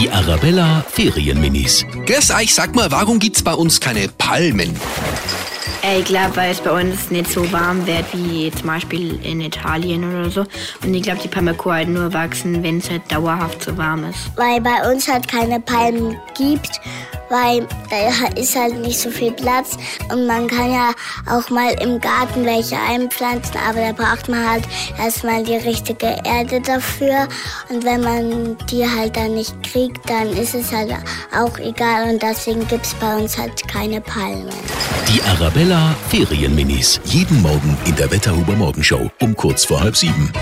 Die 0.00 0.08
Arabella 0.08 0.82
Ferienminis. 0.88 1.84
Grüß 2.06 2.30
euch, 2.30 2.54
sag 2.54 2.74
mal, 2.74 2.90
warum 2.90 3.18
gibt's 3.18 3.42
bei 3.42 3.52
uns 3.52 3.78
keine 3.78 4.08
Palmen? 4.08 4.74
Ich 5.98 6.06
glaube, 6.06 6.34
weil 6.36 6.52
es 6.52 6.60
bei 6.62 6.70
uns 6.70 7.10
nicht 7.10 7.30
so 7.30 7.52
warm 7.52 7.86
wird 7.86 8.06
wie 8.14 8.50
zum 8.50 8.68
Beispiel 8.68 9.20
in 9.22 9.42
Italien 9.42 10.10
oder 10.10 10.30
so. 10.30 10.46
Und 10.82 10.94
ich 10.94 11.02
glaube, 11.02 11.20
die 11.22 11.28
Palmako 11.28 11.72
halt 11.72 11.88
nur 11.90 12.14
wachsen, 12.14 12.62
wenn 12.62 12.78
es 12.78 12.88
halt 12.88 13.02
dauerhaft 13.12 13.62
so 13.62 13.76
warm 13.76 14.08
ist. 14.08 14.30
weil 14.36 14.62
bei 14.62 14.90
uns 14.90 15.06
halt 15.06 15.28
keine 15.28 15.60
Palmen 15.60 16.18
gibt, 16.34 16.80
weil 17.30 17.66
da 17.88 18.28
ist 18.38 18.56
halt 18.56 18.78
nicht 18.80 18.98
so 18.98 19.10
viel 19.10 19.32
Platz 19.32 19.78
und 20.12 20.26
man 20.26 20.46
kann 20.48 20.72
ja 20.72 20.90
auch 21.30 21.48
mal 21.48 21.72
im 21.80 22.00
Garten 22.00 22.44
welche 22.44 22.76
einpflanzen, 22.76 23.56
aber 23.66 23.80
da 23.80 23.92
braucht 23.92 24.28
man 24.28 24.46
halt 24.46 24.64
erstmal 24.98 25.42
die 25.42 25.56
richtige 25.56 26.18
Erde 26.24 26.60
dafür 26.60 27.28
und 27.70 27.84
wenn 27.84 28.02
man 28.02 28.58
die 28.70 28.84
halt 28.84 29.16
dann 29.16 29.34
nicht 29.34 29.54
kriegt, 29.62 30.08
dann 30.10 30.28
ist 30.30 30.54
es 30.54 30.72
halt 30.72 30.92
auch 31.34 31.56
egal 31.58 32.10
und 32.10 32.22
deswegen 32.22 32.66
gibt 32.68 32.84
es 32.84 32.94
bei 32.94 33.16
uns 33.16 33.38
halt 33.38 33.66
keine 33.68 34.00
Palmen. 34.00 34.50
Die 35.08 35.22
Arabella 35.22 35.94
Ferienminis. 36.08 37.00
Jeden 37.04 37.40
Morgen 37.42 37.76
in 37.84 37.96
der 37.96 38.10
Wetterhuber 38.10 38.54
Morgenshow 38.54 39.10
um 39.20 39.34
kurz 39.36 39.64
vor 39.64 39.80
halb 39.80 39.96
sieben. 39.96 40.32